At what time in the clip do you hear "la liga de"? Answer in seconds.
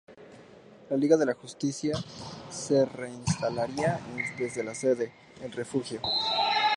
0.89-1.27